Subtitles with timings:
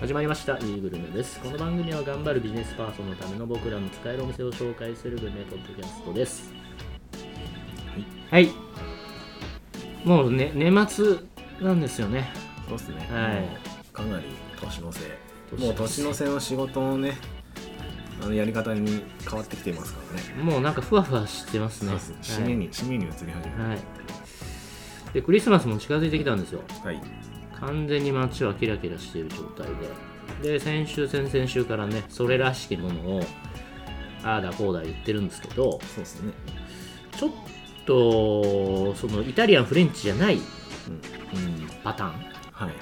[0.00, 1.38] 始まりました「いいグルメ」です。
[1.38, 6.52] この番組は頑張るビジネスパーソンのための僕らの使えるお店を紹介するグルメポッドキャストです。
[8.28, 8.50] はい、
[10.04, 11.18] もうね年末
[11.60, 12.28] なんですよね。
[12.68, 12.96] そうですね。
[13.12, 13.92] はい。
[13.92, 14.24] かなり
[14.60, 15.16] 年の瀬。
[15.52, 17.16] 年の瀬もう年の瀬の仕事のね、
[18.20, 20.42] あのやり方に変わってきていますからね。
[20.42, 21.96] もうなんかふわふわしてますね。
[22.00, 23.78] そう締めに、締めに移り始めはい、はい、
[25.12, 26.88] でクリスマスも近づいてきたんですよた。
[26.88, 27.00] はい。
[27.60, 29.66] 完全に街はキラキラしている状態
[30.42, 33.22] でで先週先々週からねそれらしきものを
[34.22, 36.32] ああだこうだ言ってるんですけどそうですね。
[37.16, 37.30] ちょっ
[37.86, 41.68] とそのイタリアンフレンチじゃない、うん、うん。
[41.82, 42.22] パターンはい
[42.52, 42.74] はいはい。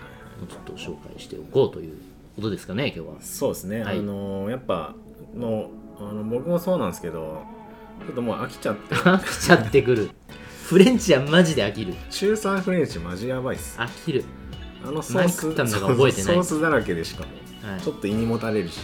[0.43, 1.97] をちょっと紹介しておこうという
[2.37, 3.83] ことですかね今日はそうですね。
[3.83, 4.95] はいあのーやっぱ、
[5.35, 7.43] もう、あの僕もそうなんですけど、
[8.07, 10.11] ちょっともう飽きちゃって、 飽きちゃってくる
[10.66, 11.95] フレンチはマジで飽きる。
[12.11, 13.79] 中3フレンチマジやばいっす。
[13.79, 14.24] 飽きる。
[14.85, 16.35] あのソース、たのか覚えてない。
[16.35, 17.80] ソースだらけでしかも、はい。
[17.80, 18.80] ちょっと胃にもたれるし。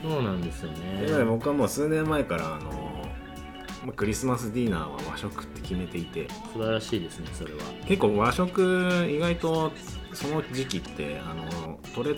[0.00, 1.18] そうなんですよでね。
[1.18, 7.58] ね僕はもう数年前から、あのクリスマスディナーは和食って決めていて、素晴らしいですねそれは。
[7.84, 9.72] 結構和食意外と
[10.12, 12.16] その時期ってあの取れ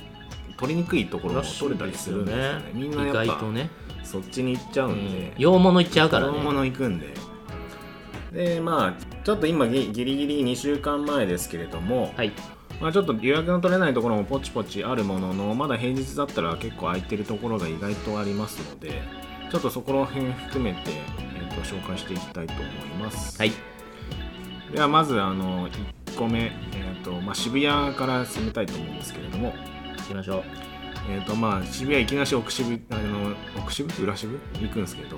[0.58, 2.70] 取りにくいところも取れたりするんですよね。
[2.74, 3.70] みんな意やっぱ外とね、
[4.04, 5.19] そっちに行っちゃううんで。
[5.28, 7.14] ん、洋物いっちゃうから大ね物行くんで
[8.36, 12.32] でまあちょっと今ギギリギリ2週間前ですけれども、はい。
[12.78, 19.00] まあ、ちょっと予約の取れないところもポチポチあるもののまだ平日だったら結構空いてるところが意外とありますので
[19.50, 22.66] ちょっとそこら辺含めて、えー、と紹介していきたいと思い
[23.02, 23.52] ます、はい。
[24.70, 29.54] ではまずあの1個目、えーとまあ、渋谷から攻めたいと思うんですけれども、
[29.96, 30.42] 行きましょう。
[31.08, 34.38] えーとまあ、渋谷いきなし奥渋あの奥渋裏渋？
[34.60, 35.16] 行くんですけど、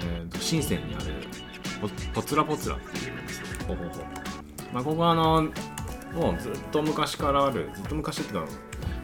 [0.00, 1.14] えー、と深センにある
[1.80, 4.04] ポポツラポツラっていうお店、ほうほうほう。
[4.72, 5.48] まあ、ここはあの
[6.14, 8.48] もうずっと昔からあるずっと昔っていうか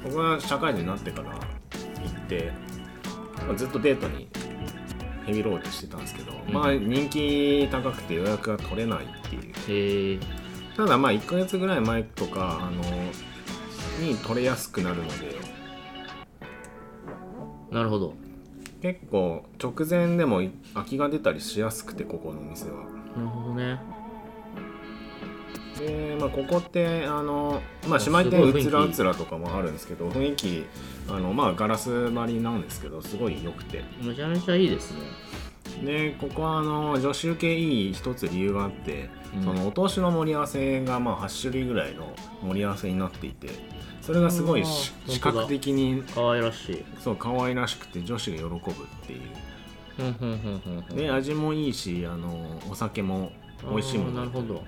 [0.05, 2.53] 僕は社会人になってから行って、
[3.47, 4.29] まあ、ずっとデートに
[5.25, 6.55] ヘビーロードしてたんですけど、うん。
[6.55, 9.09] まあ人気高くて予約が取れないっ
[9.65, 10.21] ていう。
[10.77, 12.83] ただまあ1ヶ月ぐらい前とかあの
[14.01, 15.37] に取れやすくなるので。
[17.71, 18.15] なるほど
[18.83, 20.43] 結構直前でも
[20.75, 22.85] 空きが出たりしやすくてここのお店は。
[23.17, 23.81] なるほどね。
[25.79, 30.67] で、まあ、ここってあの、まあ、あ姉妹店うつらうつらとかもあるんですけど雰囲気
[31.09, 33.85] あの、まあ、ガラス張りなんですけどすごい良くて。
[34.03, 35.01] めちゃめちゃいいですね。
[35.85, 39.45] でここはあの女子受けいい一つ理由があって、うん。
[39.45, 43.49] そのお通しの盛り合わせがまあ8種類ぐらいの盛り合わせになっていて
[44.07, 46.85] それがすごい視覚的に可愛らしい。
[47.01, 48.61] そう可愛らしくて女子が喜ぶっ
[49.05, 50.95] ていう。
[50.95, 53.33] で味もいいしあのお酒も
[53.69, 54.63] 美味しいものなるほど。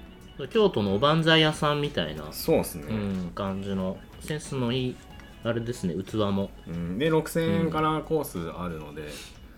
[0.50, 2.94] 京都のおばんざい屋さんみたいな、そうですね、う
[3.28, 4.96] ん、感じのセンスのいい
[5.44, 6.50] あれですね器も。
[6.66, 6.98] うん。
[6.98, 9.02] で6000円からコースあるので、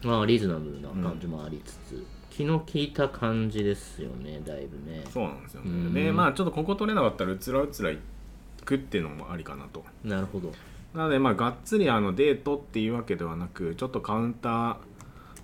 [0.02, 5.04] まあリーズナブルな感じもありつつ、気の利いた感じですよねだいぶね。
[5.12, 5.94] そうなんですよね、うん。
[5.94, 7.98] でまあちょっとここ取れなかったらうつらうつら行
[8.70, 9.84] くっていうのもありかなと。
[10.04, 10.52] なるほど。
[10.94, 14.76] なのでまあがっつりあのデートっていうわけではなくちょっとカウンター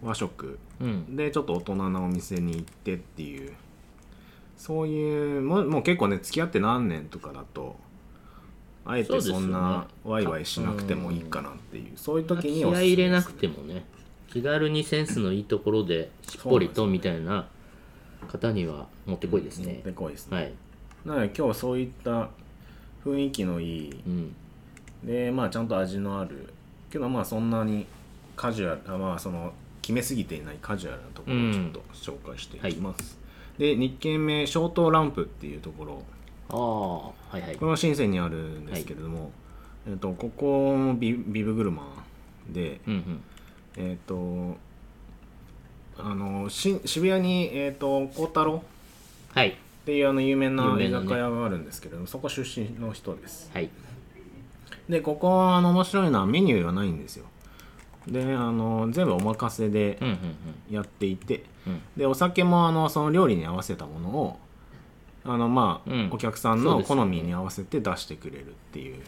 [0.02, 1.16] 和食うん。
[1.16, 3.52] でちょっと大人なお店に行ってっていう。
[4.56, 7.76] そういうもうもう結構ね付き合って何年とかだと
[8.86, 11.92] あえてそんなワイワイしなくてもいいかなっていう。
[11.96, 12.78] そういう時に気おすすめです。
[12.78, 13.84] 合い入れなくてもね
[14.28, 17.48] 気軽にセンスのいいところでしっぽりとみたいな
[18.28, 19.74] 方にはもってこいですね。
[19.74, 20.52] 持ってこいですね、はい。
[21.04, 22.30] なので今日そういった
[23.06, 24.02] 雰囲気のいい。
[24.06, 24.34] うん。
[25.04, 26.52] でまあちゃんと味のある。
[26.90, 27.86] けどまあそんなに
[28.36, 29.52] カジュアルあまあその
[29.82, 33.18] 決めすぎていないカジュアルなところをちょっと紹介していきます、
[33.58, 36.02] で2軒目ショートランプっていうところ。
[36.48, 37.56] ああはいはい。
[37.56, 39.30] これは深センにあるんですけれども、
[39.88, 41.84] えっとここもビビブグルマ
[42.50, 43.22] ンでうんうん。
[43.76, 44.56] えっ、と
[45.98, 48.62] あのし渋谷にえっ、と孝太郎
[49.34, 49.56] はい
[49.86, 53.52] っていうあの有名な居酒屋があるんですけれども、そこ出身の人です。
[53.54, 53.70] はい。
[54.88, 57.26] でここはあの面白いのはメニューがないんですよ。
[58.08, 61.80] であの全部お任せでうんうんやっていて、うん。
[61.96, 64.38] でお酒もあのその料理に合わせたものを
[65.24, 66.10] あのまあ、うん。
[66.12, 69.00] お客さんの好みに合わせて出してくれるっていう。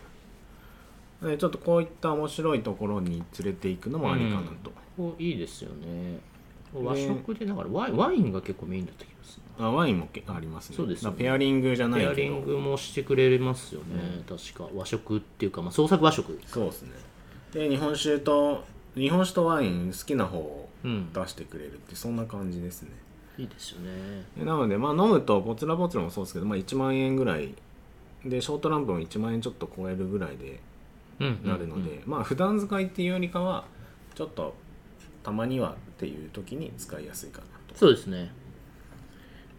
[1.25, 6.20] でちょっとこういった面白いところに連れていくのもありかなと、ここいいですよね
[6.74, 10.76] 和食でだからワインワインが結構メインだった気がするあワインもけありますね。
[10.76, 11.04] そうです。
[11.04, 12.14] よねペアリングじゃないけど。
[12.14, 16.38] ペアリングもしてくれますよね、確か和食っていうか、まあ、創作和食。
[16.46, 16.90] そうですね。
[17.52, 21.12] で日本酒と日本酒とワイン好きな方をうん。
[21.12, 22.90] 出してくれるってそんな感じですね。
[23.36, 24.24] いいですよね。
[24.36, 27.54] でなのでまあ飲むとポツラポツラもそうですけど、まあ、1万円ぐらい。
[28.24, 30.60] でショートランプも1万円ちょっと超えるぐらいで
[31.20, 31.40] うん。
[31.44, 33.64] なるので、まあ普段使いっていうよりかは
[34.14, 34.54] ちょっと
[35.28, 37.75] たまにはっていう時に使いやすいかなと。
[37.75, 38.32] そうですね。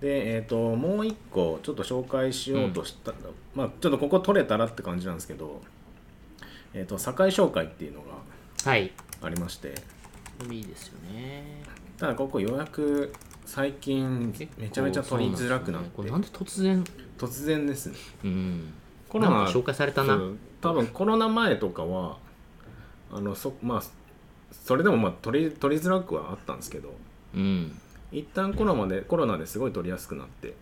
[0.02, 3.14] でえっ、ともう一個ちょっと紹介しようとした、
[3.54, 5.62] まあちょっとここ取れたらって感じなんですけど
[6.74, 8.08] えっ、と堺商会っていうのが
[8.68, 8.92] はい。
[9.22, 9.76] ありまして。
[10.40, 11.62] これいいですよね。
[12.00, 13.14] ただここ予約
[13.46, 16.84] 最近めちゃめちゃ取りづらくなって、これなんで突然？
[17.20, 17.96] 突然ですね。
[18.24, 18.74] うん。
[19.08, 20.20] コロナ紹介されたな。
[20.62, 22.18] 多分コロナ前とかは
[23.12, 23.84] あのそまあ
[24.52, 26.94] それでもまあ取り取りづらくはあったんですけど
[27.36, 27.80] うん。
[28.12, 30.54] 一旦コロナでコロナですごい取りやすくなって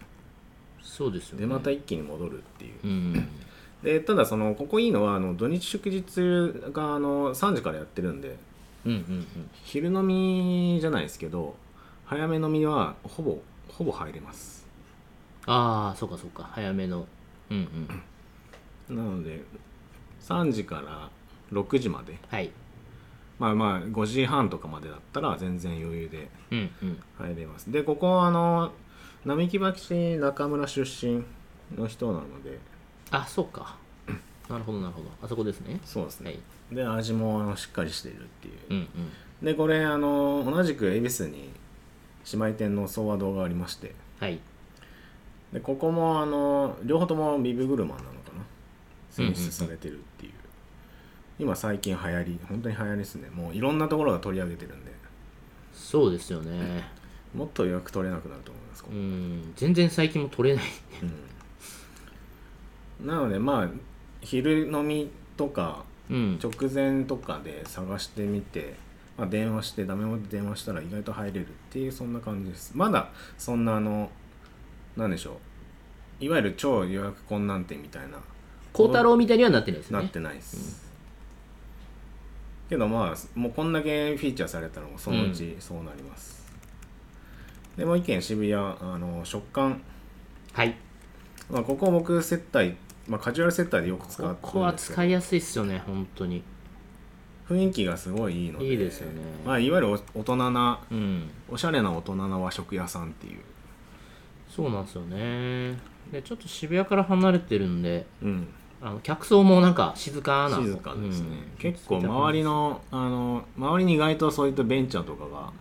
[0.82, 1.42] そうですよね。
[1.42, 2.74] でまた一気に戻るっていう。
[2.84, 3.28] うん
[3.84, 8.36] でただそのここいいのはあの土日祝日があの3時からやってるんで
[8.86, 9.26] うんうんうん。
[9.64, 11.56] 昼飲みじゃないですけど
[12.06, 14.68] 早め飲みはほぼほぼ入れます。
[15.46, 16.50] ああそうかそうか。
[16.52, 17.08] 早めの。
[17.52, 17.68] うん
[18.90, 18.96] うん。
[18.98, 19.44] なので
[20.22, 21.10] 3時から
[21.52, 22.18] 6時まで。
[22.30, 22.50] はい
[23.40, 27.04] まあまあ5時半とかまでだったら全然余裕でうんうん。
[27.18, 27.72] 入れます。
[27.72, 28.72] でここはあの
[29.26, 31.24] 並木橋中村出身
[31.78, 32.60] の人なので。
[33.12, 33.78] あそうか。
[34.50, 35.10] なるほどなるほど。
[35.22, 35.80] あそこですね。
[35.84, 36.36] そうですね、は
[36.72, 36.76] い。
[36.76, 38.80] で味もあのしっかりしているっていう、うんう
[39.44, 39.46] ん。
[39.46, 41.50] でこれあの同じく恵比寿に
[42.32, 43.94] 姉妹店の総和堂がありまして。
[44.20, 44.40] はい。
[45.54, 48.44] でここもあの両方ともビブグルマンなのかな。
[49.10, 50.32] 選出されてるっていう,、
[51.40, 53.30] 今最近流行り本当に流行りですね。
[53.30, 54.92] もういろんなところが取り上げてるんで。
[55.74, 56.84] そうですよね。
[57.34, 59.54] もっと予約取れなくなると思いますこうれん。
[59.56, 60.66] 全然最近も取れない
[63.02, 63.08] うん。
[63.08, 63.70] なのでまあ
[64.22, 66.40] 昼飲みとかうん。
[66.42, 68.76] 直前とかで探してみて、
[69.18, 72.72] まあ、電話してダメ元で電話したら意外と入れるっていうそんな感じです。
[72.74, 74.10] まだそんなあの
[74.96, 75.38] なんでしょ
[76.22, 76.26] う。
[76.26, 78.18] いわゆる超予約困難点みたいな。
[78.74, 80.00] 孝太郎みたいにはなってないですね。
[80.00, 80.87] なってないです、
[82.70, 86.46] けどまあもうこんだけフィーチャーされたらそのうちそうなります、
[87.78, 89.82] でもう一軒渋谷あの食感、
[90.54, 90.76] はい。
[91.50, 92.76] まあ、ここ僕接待、
[93.08, 96.44] まあ、カジュアル接待でよく使ってここは使いやすいっすよね本当に。
[97.48, 98.66] 雰囲気がすごいいいので。
[98.66, 99.22] いいですよね。
[99.46, 101.30] まあ、いわゆるお大人なうん。
[101.50, 103.40] おしゃれな大人な和食屋さんっていう、
[104.50, 105.78] そうなんですよね。
[106.12, 108.48] でちょっと渋谷から離れてるんでうん、
[108.82, 111.58] あの客層もなんか静かな静かですね、うん。
[111.58, 115.52] 結構周りのあの周りに意外とそういったベンチャーとかが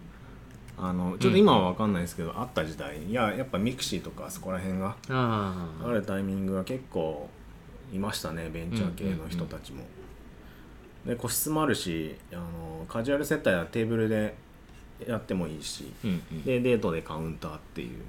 [0.79, 3.03] あのちょっと今は分かんないですけど、あった時代。
[3.05, 7.29] いややっぱ mixi とかそこら辺があるタイミングが結構
[7.93, 9.85] いましたねベンチャー系の人たちも、
[11.07, 14.35] で個室もあるしあのカジュアル接待はテーブルで
[15.07, 16.45] やってもいいし、うんうん。
[16.45, 18.03] でデートでカウンターっていう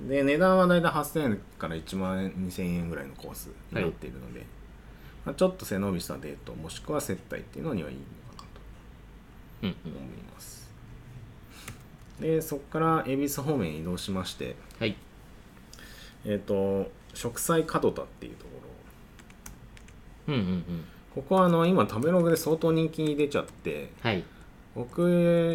[0.00, 4.46] で値段は大体8000円から1万円2000円ぐらいのコースになっているので、
[5.24, 8.02] まあ、ちょっと背伸びしたデートもしくは接待っていうのにはいいの
[8.36, 8.44] か
[9.62, 10.68] なとうん思います。
[12.20, 14.96] でそこから恵比寿方面に移動しましてはい。
[16.24, 18.50] えっ、と植栽門田っていうとこ
[20.28, 20.34] ろ。
[20.34, 20.84] うんうんうん。
[21.14, 24.22] ここはあの今食べログで相当人気に出ちゃってはい。
[24.74, 25.02] 僕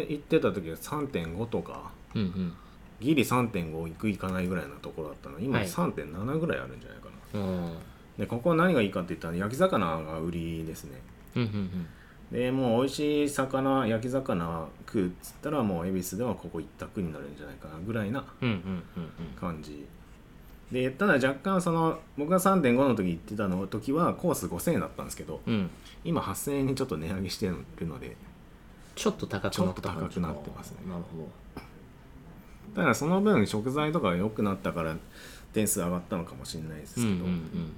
[0.08, 2.54] 行ってた時は3.5とかうんうん
[3.00, 5.38] ギリ3.5いくいかないぐらいなところだったの。
[5.38, 5.68] 今はい。
[5.68, 7.72] 3.7ぐらいあるんじゃないかな、うん。
[8.18, 11.00] でここは何がいいかって言ったら焼き魚が売りですね。
[11.36, 11.86] うんうん
[12.32, 18.54] でもう美味しい魚焼き魚食うっつったらもう恵比寿ではここ一択になるんじゃないかなぐらいなうんうん
[18.96, 19.86] うん感じ。
[20.72, 25.54] でただ若干その僕が3.5の時行ってたの時はコース5000円だったんですけどうん。
[25.54, 25.70] うん
[26.02, 28.16] 今8000円にちょっと値上げしてるので
[28.94, 30.78] ちょっと高くなった感じちょっと高くなってますね。
[30.86, 31.28] なるほ
[32.74, 34.96] だからその分食材とかが良くなったから
[35.52, 37.72] 点数上がったのかもしれないですけど、どうんうんうん。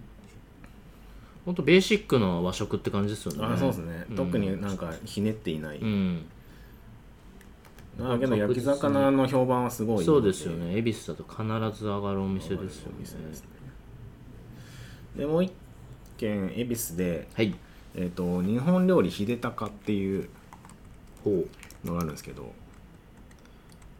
[1.44, 3.44] 本当ベーシックな和食って感じですよね。
[3.44, 4.16] あそうですね、うん。
[4.16, 6.24] 特になんかひねっていない、うん。
[8.00, 10.04] あけど焼き魚の評判はすごい。
[10.04, 10.78] そうですよね。
[10.78, 11.42] 恵比寿だと必
[11.78, 12.94] ず上がるお店ですよね。
[12.98, 13.48] お店ですね
[15.16, 15.52] でもう一
[16.18, 17.54] 軒恵比寿で、はい。
[17.94, 20.28] えー、と日本料理秀高っていう。
[21.84, 22.52] のがあるんですけど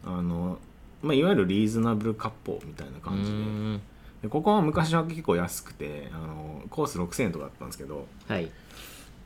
[0.05, 0.57] あの、
[1.01, 3.97] まあ、いわゆるリーズナブル割烹みたいな感じで。
[4.23, 8.49] でここは昔は結構安くてあのコース6000円とかだったんですけどはい。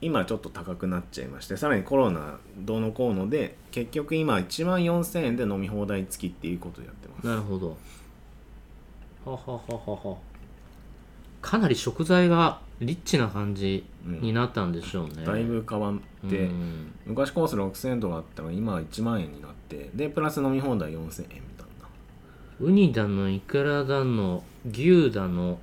[0.02, 7.28] 今ちょっと高くなっちゃいましてさらにコロナどうのこうので結局今1万4000円で飲み放題付きっていうことをやってます。
[7.28, 7.78] なるほど。
[9.24, 10.18] ははははは。
[11.42, 16.94] かなり食材がリッチな感じになったんでしょうね、だいぶ変わって、うん。
[17.06, 21.51] 昔コース6000円とかあったのが今は1万円になってでプラス飲み放題4000円み
[22.62, 25.60] ウニだのイクラだの牛だの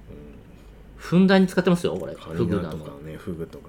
[0.96, 2.14] ふんだんに使ってますよこれ。
[2.14, 3.68] フグだのとかねフグとか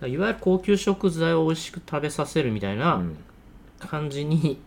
[0.00, 0.08] ね。
[0.08, 3.16] いわゆる高級食材を美味しく食べさせるみたいなうん。
[3.78, 4.58] 感じに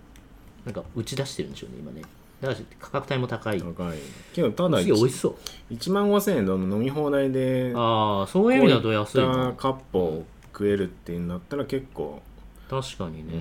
[0.65, 2.01] なんか打ち出してるんでしょうね今ね。
[2.41, 3.59] だから価格帯も高い。
[3.61, 3.97] 高い
[4.33, 5.73] けどただ美味しそう。
[5.73, 9.47] 1万5000円の飲み放題でああそういう意味だと安いこうな。
[9.49, 12.21] ったカッポを食えるっていうんだったら結構、
[12.69, 13.33] 確かにね、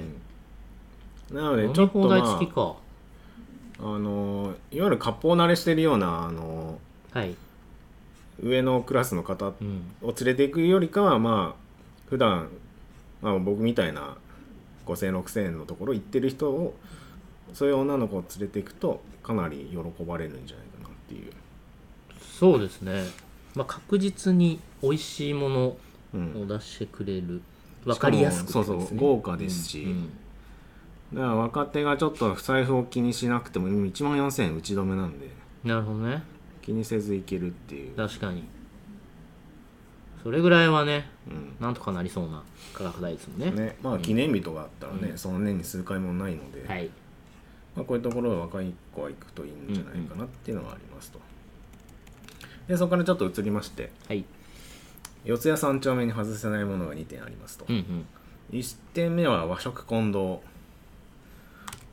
[1.31, 2.77] うんなので飲ちょっとみ放題ま付きか、
[3.81, 6.79] あ、あのいわゆる割烹慣れしてるようなあの
[7.13, 7.35] はい、
[8.43, 12.49] 上のクラスの方うん、を連れていくよりかはまあ普段、
[13.23, 14.17] まあ僕みたいな
[14.87, 16.75] 5000円6000円のところ行ってる人を
[17.55, 21.33] そういう女の子を連れていくとかなり喜ばれるんじゃないかなっていう、
[22.39, 23.05] そうですね、
[23.55, 25.77] まあ、確実に美味しいもの
[26.15, 27.43] うん、を出してくれる。
[27.85, 29.83] 分かりやすくてそうそう豪華ですし。
[29.83, 30.11] うん
[31.13, 35.29] だから若手がちょっと財布を気にしなくても1万4000円打ち止めなんで。
[35.65, 36.23] なるほどね。
[36.63, 38.45] 気にせずいけるっていう、確かに。
[40.23, 41.57] それぐらいはねうん。
[41.61, 42.43] なんとかなりそうな
[42.75, 43.51] 価格帯ですもんね。
[43.51, 45.19] ね、まあ記念日とかあったらね、うん。
[45.19, 46.91] その年に数回もないので、はい。
[47.75, 51.21] まあ、こういうところは若い子は行くといいんじゃないかなっていうのがありますと。
[52.67, 53.91] でそこからちょっと移りまして。
[54.09, 54.25] はい。
[55.25, 58.07] 四谷三丁目に外せないものが2点ありますと、うんうん。
[58.53, 60.43] 1点目は和食混同お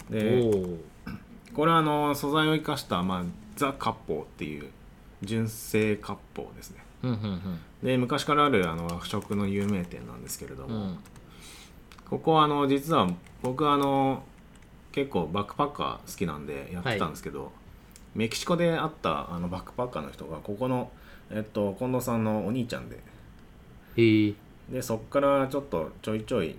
[0.10, 3.24] でおこれはあの素材を生かした、まあ、
[3.56, 4.70] ザ・割烹っていう
[5.22, 6.84] 純正割烹ですね。
[7.04, 10.82] うんうんで昔からあるあの和食の有名店なんですけれども、うん。
[10.82, 11.00] うん
[12.10, 13.10] ここはあの実は
[13.42, 14.24] 僕はあの
[14.92, 17.52] 結構バックパッカー好きなんでやってたんですけど、
[18.14, 20.92] メキシコで会ったあのバックパッカーの人がここの、
[21.32, 23.00] えっと、近藤さんのお兄ちゃんで
[23.98, 24.34] へえ
[24.70, 26.56] でそっからちょっとちょいちょい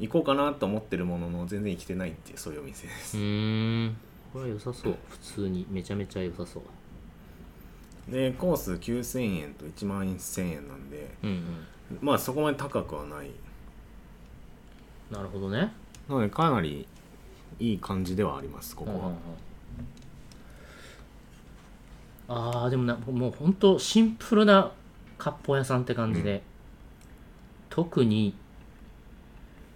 [0.00, 3.16] 行こうかなと思ってるものの全然行けてないっていうそういうお店です。
[3.16, 3.96] うーん。
[4.32, 4.96] これは良さそう。
[5.08, 8.12] 普通にめちゃめちゃ良さそう。
[8.12, 11.44] でコース9000円と1万1000円なんでうんうん。
[12.00, 13.30] まあそこまで高くはない。
[15.10, 15.72] なるほどね。
[16.08, 16.86] なのでかなり
[17.58, 19.16] いい感じではありますここは、うんうんうん。
[22.28, 24.72] あーでもなもうほんとシンプルな
[25.18, 26.42] 割烹屋さんって感じで、
[27.70, 28.34] 特に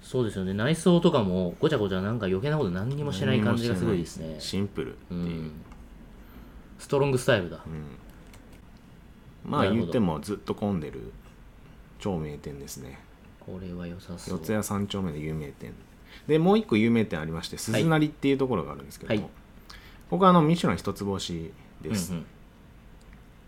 [0.09, 0.55] そうですよね。
[0.55, 3.43] 内装とかもごちゃごちゃなんか余計なこと何にもしてない。
[3.43, 4.37] 感じがすごいですね。
[4.39, 5.53] シンプルってういう、ん。
[6.79, 7.61] ストロングスタイルだ。
[7.67, 9.51] うん。
[9.51, 11.13] まあ言ってもずっと混んでる。
[11.99, 12.99] 超名店ですね。
[13.39, 14.39] これは良さそう。
[14.39, 15.75] 四谷三丁目で有名店。
[16.27, 19.31] でもう一個有名店ありまして鈴なりっていうところがあるんですけども、はい。
[20.09, 22.27] ここはあのミシュラン一つ星です、うんうん。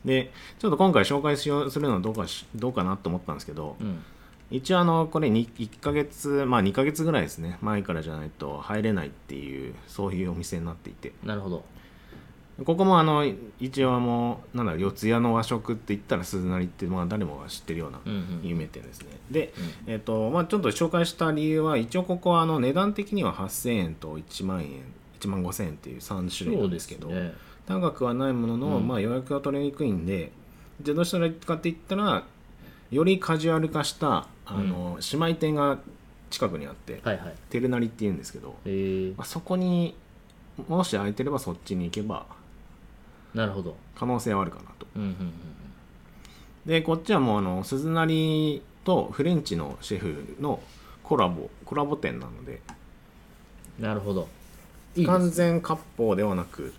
[0.05, 4.05] でちょっと今回紹介しようするのはどうかしどうかなと思ったんですけど、うん
[4.51, 7.59] 一応あのこれに1ヶ月まあ2ヶ月ぐらいですね。
[7.61, 11.13] 前からじゃないと入れないっていうそういうお店になっていて。
[11.25, 11.65] なるほど。
[12.65, 13.25] ここもあの
[13.59, 18.41] 一応もうなんだろう四谷の和食って言ったら鈴なりってまあ誰もが知ってるようなうんうん。
[18.43, 19.55] 有名店ですね、で、
[19.87, 19.93] うん。
[19.93, 24.83] えっ、とまあちょっと紹介した理由は一応ここはあの値段的には8000円と1万円
[25.21, 27.33] 1万5000円っていう3種類そうんですけどね。
[27.67, 28.89] 高くはないものの、うん。
[28.89, 30.33] まあ予約が取れにくいんで
[30.83, 32.25] じゃあどうしたらいいかって言ったら
[32.91, 35.79] よりカジュアル化したあの、姉妹店が
[36.31, 37.35] 近くにあってはいはい。
[37.51, 38.71] テルナリっていうんですけど、え。
[38.71, 39.95] ーまあ、そこに
[40.69, 42.27] もし空いてればそっちに行けば
[43.35, 43.77] なるほど。
[43.95, 44.87] 可能性はあるかなと。
[44.97, 45.33] うんうんうん
[46.67, 50.61] でこっちはもうあの鈴なりとフレンチのシェフの
[51.03, 52.61] コラボコラボ店なので
[53.79, 54.29] うんなるほど。
[54.95, 56.75] いいです完全割烹ではなく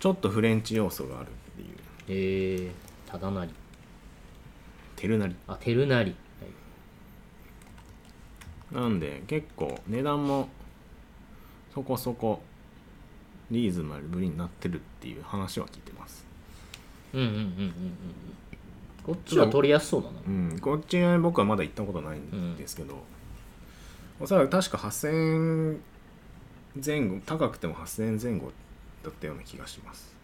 [0.00, 1.76] ちょっとフレンチ要素があるっていう。
[2.08, 2.72] え。
[3.06, 3.52] ー、ただなり。
[4.96, 5.36] テルナリ。
[5.46, 6.16] あテルナリ、
[8.72, 10.48] なんで結構値段も
[11.74, 12.40] そこそこ
[13.50, 16.24] リーズナブルになってるっていう話は聞いてます。
[17.12, 17.74] うんうんうんうんうんうん。
[19.02, 20.20] こっちは取りやすそうだな。
[20.26, 22.98] うんこっちは僕はまだ行ったことないんですけど、
[24.20, 25.80] おそらく確か8000円
[26.84, 28.52] 前後高くても8000円前後
[29.02, 30.14] だったような気がします。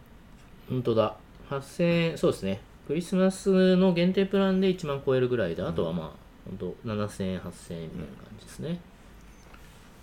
[0.68, 1.16] 本当だ。
[1.50, 2.60] 8000円そうですね。
[2.86, 8.80] クリスマスの限定プランで1万超えるぐらいで、あとはまあ本当7000円8000円みたいな感じですね、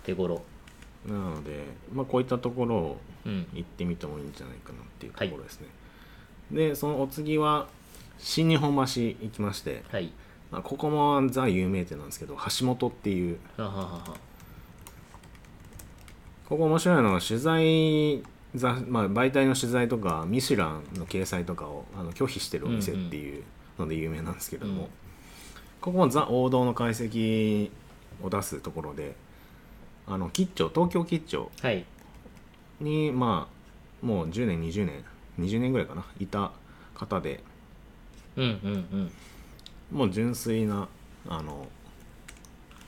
[0.04, 0.42] 手頃。
[1.06, 3.46] なので、まあ、こういったところをうん。
[3.54, 5.68] 行ってみてもいいんじゃないかなっていうところですね、
[6.50, 7.68] でそのお次は
[8.18, 10.12] 新日本橋行きまして、はい。
[10.50, 13.38] まあ、ここもザ有名店なんですけど橋本っていう。
[13.56, 14.16] はははは。
[16.46, 18.22] ここ面白いのは取材
[18.54, 23.42] ざ、まあ、媒体の取材とかミシュランの掲載とかをあの拒否してるお店っていう
[23.78, 24.88] ので有名なんですけれども、うん
[25.84, 27.68] ここもザ王道の解析
[28.22, 29.14] を出すところで
[30.06, 31.84] あの吉兆東京吉兆はい。
[32.80, 33.50] にま
[34.02, 35.04] あもう10年20年
[35.38, 36.52] 20年ぐらいかないた
[36.94, 37.40] 方で
[38.34, 39.10] うんうん
[39.92, 39.98] うん。
[39.98, 40.88] もう純粋な
[41.28, 41.66] あの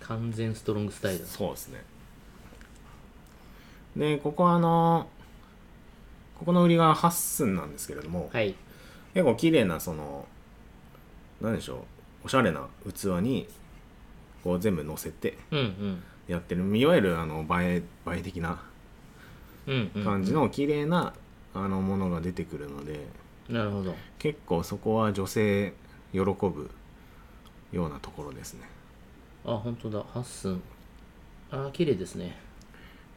[0.01, 1.21] 完全ストロングスタイル。
[1.21, 1.85] だそうですね。
[3.95, 5.07] でここはあの
[6.39, 8.55] ここの売りが8寸なんですけれども、はい。
[9.13, 10.27] 結構綺麗なその
[11.43, 11.96] 何でしょう
[12.27, 13.47] おしゃれな器に
[14.43, 16.03] こう全部乗せてうんうん。
[16.27, 16.77] やってる。
[16.77, 18.61] いわゆるあの映え映え的な
[19.69, 21.15] うんうん感じの綺麗な
[21.55, 23.07] あのものが出てくるので
[23.49, 23.95] なるほど。
[24.19, 25.73] 結構そこは女性
[26.13, 26.69] 喜ぶ
[27.73, 28.63] ようなところですね。
[29.45, 30.03] あ本当だ。
[30.03, 30.61] 8寸。
[31.53, 32.37] あ綺麗ですね。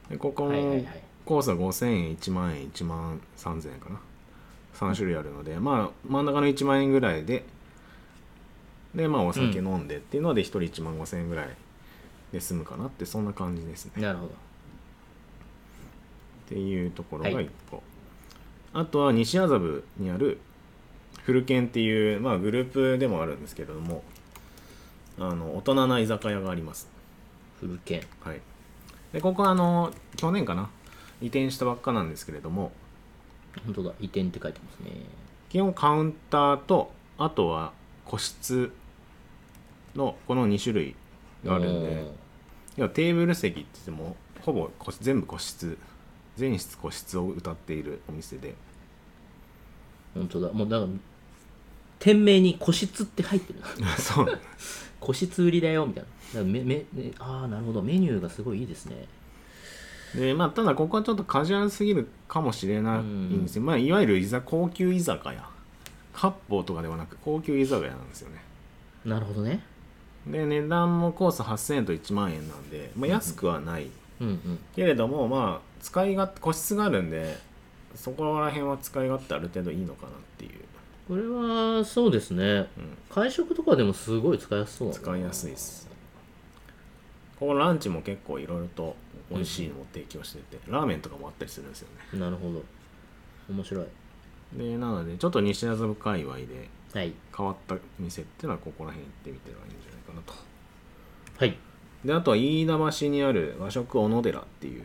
[0.07, 1.03] でここもはいはいはい。
[1.25, 3.99] コースは5000円1万円1万3000円かな。
[4.75, 7.43] 3種類あるので、まあ真ん中の1万円ぐらいで
[8.95, 11.49] でまあお酒飲んでっていうので1人1万5000円ぐらい
[12.31, 14.01] で済むかなってそんな感じですね。
[14.01, 14.31] なるほど。
[14.31, 14.33] っ
[16.49, 17.45] ていうところがはい。
[17.45, 17.83] 1個、
[18.73, 20.39] あとは西麻布にある
[21.23, 24.03] フルケンっていう、まあ、グループでもあるんですけれども
[25.19, 26.87] あの大人な居酒屋があります。
[27.59, 28.41] フルケンはい。
[29.13, 30.69] でここはあの去年かな。
[31.21, 32.71] 移転したばっかなんですけれども。
[33.65, 33.91] 本当だ。
[33.99, 34.91] 移転って書いてますね。
[35.49, 37.73] 基本カウンターとあとは
[38.09, 38.71] 個室
[39.95, 40.95] のこの2種類
[41.45, 42.11] があるんで
[42.75, 45.77] 要はテーブル席って言ってもほぼ個全部個室
[46.35, 48.55] 全室個室を歌っているお店で。
[50.15, 50.51] 本当だ。
[50.53, 50.91] もうだから
[51.99, 53.59] 店名に個室って入ってる。
[53.99, 54.39] そう。
[55.01, 56.43] 個室売りだよみたいな。
[56.43, 57.81] めめねああなるほど。
[57.81, 59.05] メニューがすごいいいですね。
[60.15, 65.47] でまあただここはちょっとカジュアルすぎるかもしれないんですよ、まあいわゆる居酒高級居酒屋
[66.13, 68.41] 割烹とかではなく高級居酒屋なんですよね
[69.05, 69.61] なるほどね
[70.27, 73.89] で値段もコース8000円と1万円なんで、まあ、安くはない、
[74.19, 77.37] うんうんけれどもまあ使い勝手個室があるんで
[77.95, 80.51] そこら辺は使い勝手ある程度いいのかなっていう、
[81.07, 82.67] これはそうですねうん、
[83.09, 85.87] 会食とかでもすごい使いやすそう使いやすいです
[87.39, 88.95] ここランチも結構いろいろと
[89.31, 92.61] 美味しいのを提供してて、ラーメンとかもあったりするんですよねなるほど
[93.49, 93.85] 面白い
[94.53, 97.13] でなのでちょっと西麻布界隈ではい。
[97.35, 100.33] 変わった店っていうのはここら辺行ってみてはいいんじゃないかなと。
[101.37, 101.57] はい。
[102.03, 104.83] であとは飯田橋にある和食小野寺っていう。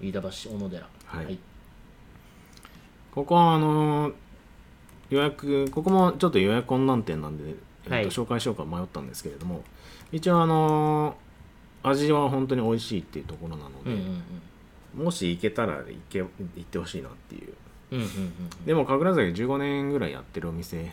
[0.00, 0.86] 飯田橋小野寺。
[1.06, 1.38] はい。
[3.14, 4.14] ここはあのー
[5.10, 9.62] 予約ここもちょっと予約困難点なんで、えっとはい紹介しようか迷ったんですけれども
[10.12, 14.22] 一応あのー味は本当に美味しいっていうところなので、うんうん
[14.98, 15.04] うん。
[15.04, 16.26] もし行けたら行け行
[16.60, 17.52] ってほしいなっていう
[17.94, 20.92] うんうんうんでも神楽坂15年ぐらいやってるお店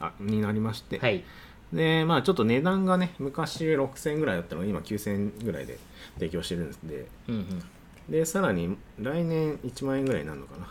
[0.00, 1.24] あになりまして、はい。
[1.72, 5.78] でまあちょっと値段がね昔6000円ぐらいだったのが今9000円ぐらいで
[6.14, 7.06] 提供してるんで。
[7.28, 7.62] うんうん。
[8.08, 10.68] でさらに来年1万円ぐらいになるのかな。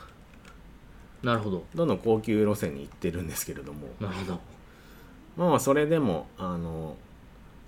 [1.23, 1.65] なるほど。
[1.73, 3.87] どんどん高級路線に行ってるんですけれども。
[3.99, 4.39] なるほど。
[5.37, 6.95] まあまあそれでもあの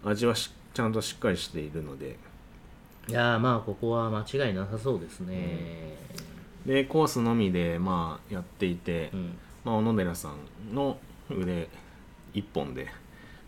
[0.04, 2.18] 味はしちゃんとしっかりしているので。
[3.08, 5.96] いやーまあここは間違いなさそうですね
[6.66, 9.38] でコースのみでまあやっていて、うん。
[9.66, 10.98] まあ、小野寺さんの
[11.30, 11.68] 腕
[12.34, 12.88] 一本で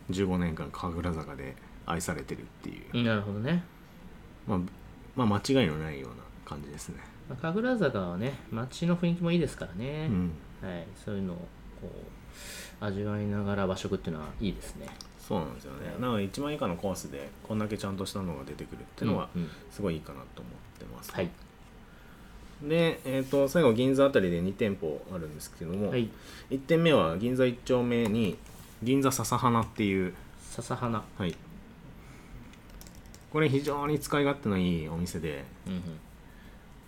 [0.10, 3.64] 15年間神楽坂で愛されてるっていう、なるほどね。
[4.48, 4.60] まあ、
[5.16, 6.96] まあ間違いのないような感じですね、
[7.30, 10.08] まあ神楽坂はね街の雰囲気もいいですからね。
[10.10, 11.36] う、ん、はい、そういうのを
[11.80, 11.92] こ
[12.82, 14.88] う味わいながら和食っていうのはいいですね。
[15.20, 15.94] そうなんですよね。
[16.00, 19.30] なので1万以下のコースでこんだけちゃんとしたのが出てくるっていうのは
[19.70, 21.30] すごいいいかなと思ってます、はい
[22.62, 26.10] で、えー、と最後銀座あたりで2店舗あるんですけども、はい。
[26.50, 28.38] 1店目は銀座1丁目に
[28.82, 31.04] 銀座笹花っていう、笹花。
[31.18, 31.36] はい、
[33.32, 35.82] これ非常に使い勝手のいいお店でうんうん。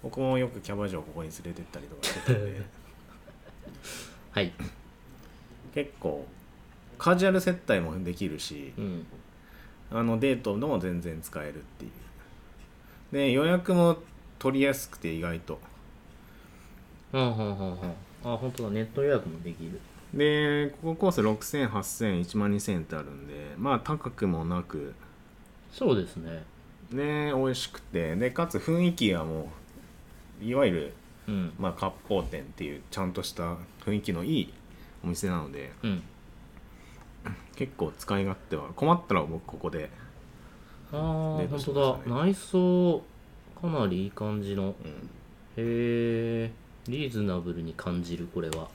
[0.02, 2.62] 僕もよくキャバ嬢をここに連れてったりとかしてたんで。
[4.32, 4.54] はい。
[5.76, 6.26] 結構
[6.98, 9.06] カジュアル接待もできるしうん。
[9.92, 11.92] あのデートでも全然使えるっていう。
[13.12, 13.98] で予約も
[14.40, 15.60] 取りやすくて意外と。
[17.12, 17.78] はんはんは
[18.24, 18.70] あ本当だ。
[18.72, 19.80] ネット予約もできる。
[20.14, 24.94] でここコース6000、8000、1万2000ってあるんでまあ高くもなく。
[25.72, 26.44] そうですね。
[26.92, 28.16] ね美味しくて。
[28.16, 29.52] でかつ雰囲気がも
[30.42, 30.94] ういわゆる、
[31.28, 31.54] うん。
[31.60, 34.54] まあ、割烹店っていうちゃんとした雰囲気のいい
[35.04, 36.04] お店なのでうん。
[37.56, 39.90] 結構使い勝手は困ったら僕ここで、
[40.94, 42.24] ああデート本当だ。
[42.24, 43.04] 内装
[43.62, 44.64] かなりいい感じの。
[44.64, 44.74] うん、へ
[45.58, 46.52] え。
[46.88, 48.68] リーズナブルに感じるこれは。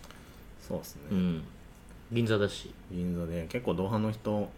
[0.61, 1.44] そうですね、うん。
[2.12, 2.73] 銀座だし。
[2.90, 4.49] 銀座で結構同伴の人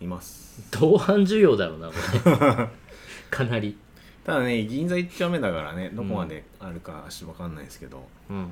[0.00, 0.68] います。
[0.70, 2.68] 同伴需要だろうなこれ。
[3.30, 3.76] かなり。
[4.24, 8.50] ただね銀座1丁目だからねどこまであるかわかんないですけど、うんうんうん。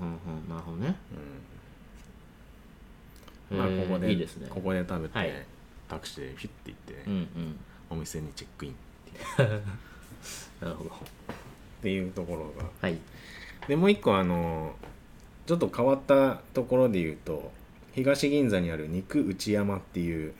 [0.49, 0.97] なるほどね。
[3.51, 3.59] うん。
[3.59, 4.49] まあえーここでいいですね。
[4.51, 5.47] ここで食べて、はい。
[5.88, 7.59] タクシーでフィッて行って、うんうん。
[7.90, 8.75] お店にチェックインっ
[10.61, 10.90] なるほど。
[11.83, 12.68] ていうところが。
[12.80, 12.98] はい。
[13.68, 14.74] でもう一個あの
[15.46, 17.52] ちょっと変わったところで言うと
[17.92, 20.33] 東銀座にある肉内山っていう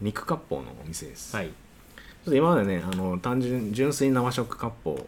[0.00, 1.48] 肉割烹のお店です、はい。
[1.48, 5.06] ちょっと今までねあの単純純粋な和食割烹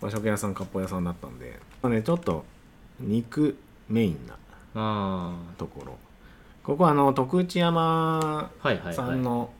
[0.00, 2.44] 和食屋さん割烹屋さんだったんで、まあね、ちょっと
[3.00, 3.56] 肉
[3.88, 4.36] メインな
[4.74, 5.96] あところ。
[6.62, 8.94] ここはあの徳内山あはいはいはい。
[8.94, 9.50] さんの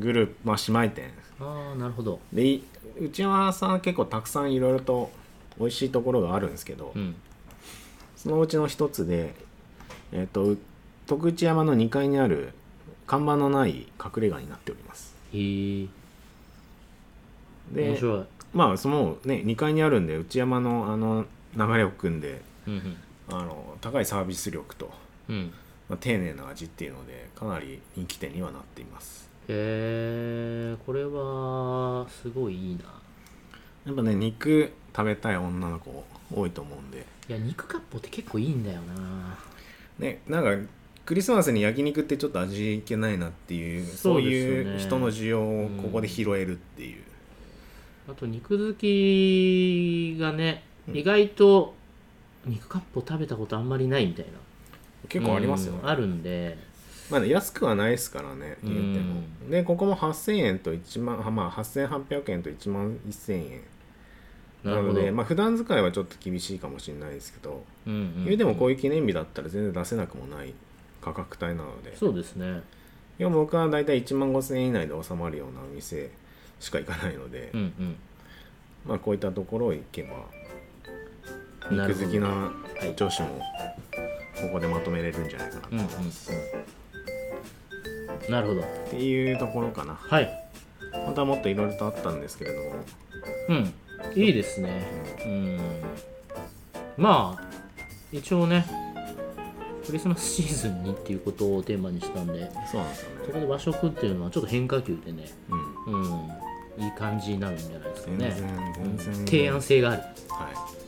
[0.00, 1.10] グループ、まあ、姉妹店。
[1.40, 2.20] ああなるほど。
[2.32, 2.64] でい
[3.00, 5.10] 内山さんは結構たくさんいろいろと
[5.58, 7.14] 美味しいところがあるんですけど、うん。
[8.16, 9.34] そのうちの一つで、
[10.12, 10.56] えっと
[11.06, 12.52] 徳内山の2階にある
[13.06, 15.14] 看板のない隠れ家になっております。
[15.32, 15.86] へえ。
[17.72, 18.24] 面で白い。
[18.52, 22.96] まあそのね2階にあるんで内山のあの流れを組んでうんうん。
[23.30, 24.90] あの高いサービス力と、
[25.28, 25.52] うん。
[25.88, 32.84] まあ、丁寧な味っていうのでかなり人気店にはなっていますへえこれはすごいいいな。
[33.86, 37.06] やっぱね肉食べたい女の子多いと思うんで。
[37.28, 39.38] いや肉割烹って結構いいんだよな。
[39.98, 40.70] ねなんか
[41.06, 47.02] クリスマスに焼肉ってちょっと味いけないなっていうそそういう人の需要をここで拾えるっていう、
[48.10, 50.96] あと肉好きがね、うん。
[50.96, 51.74] 意外と
[52.44, 54.32] 肉割烹食べたことあんまりないみたいな。
[55.08, 56.58] 結構ありますよね、うんあるんで
[57.10, 63.60] まあね、安くはないですからね言っても、でここも8000円と1万あまあ8800円と1万1000円。
[64.64, 70.52] なのでまあ普段使いはちょっと厳しいかもしれないですけど、うんうん言うてもこういう記念日だったら全然出せなくもない
[71.00, 71.96] 価格帯なので。
[71.96, 72.62] そうですね。
[73.18, 76.10] いや僕は大体1万5000円以内で収まるようなお店
[76.60, 77.96] しか行かないので、うんうん。
[78.86, 80.26] まあこういったところ行けば
[81.70, 82.52] 肉好きなは
[82.84, 82.94] い。
[82.94, 85.90] 女子もここでまとめれるんじゃないかな、うんうんうん
[88.28, 88.60] なるほど。
[88.62, 89.94] っていうところかな。
[89.94, 90.50] はい。
[91.04, 92.72] 本当はもっといろいろとあったんですけれども。
[93.48, 93.74] うん。
[94.14, 94.86] いいですね。
[95.24, 95.58] うん。
[96.96, 97.44] まあ
[98.12, 98.66] 一応ね
[99.86, 103.26] クリスマスシーズンにっていうことをテーマにしたんでそうなんですよね。
[103.26, 105.24] そこで和食っていうのはちょっと変化球でね
[105.86, 106.02] うん。
[106.02, 106.84] うん。
[106.84, 109.26] いい感じになるんじゃないですか全ね然全然。
[109.26, 110.02] 提案性がある。
[110.02, 110.10] はい。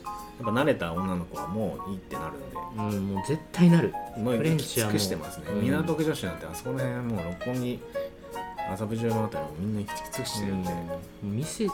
[0.41, 2.57] っぱ慣れた女の子はもういいってなるんで。
[2.77, 3.93] うんもう絶対なる。
[4.17, 5.61] もうフレンチはしてますね、うん。
[5.63, 7.79] 港区女子なんてあそこら辺もう六本木
[8.71, 10.71] 麻布十番あたりもみんな行き尽くしてるんで、
[11.23, 11.71] うん店違う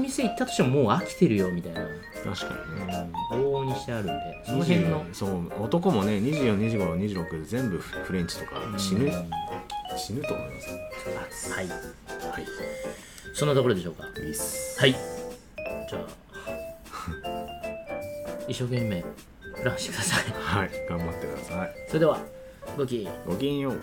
[0.00, 1.80] 店行ったとしてももう飽きてるよみたいな、
[2.24, 2.86] 確かに。
[2.86, 5.04] ね、往々にしてあるんでその辺の。
[5.04, 9.12] 20そう男もね242526で全部フレンチとか死ぬ、うん。
[9.96, 10.60] 死ぬと思いま
[11.30, 11.52] す。
[11.52, 11.68] はい。
[11.68, 11.78] はい。
[13.32, 14.04] そんなところでしょうか？
[14.20, 14.80] いいっす。
[14.80, 14.92] はい。
[14.92, 16.23] じゃあ
[18.48, 19.04] 一生懸命
[19.54, 20.24] フランしてください。
[20.34, 21.74] はい頑張ってください。
[21.88, 22.18] それでは
[22.76, 23.80] ごきごきげんよう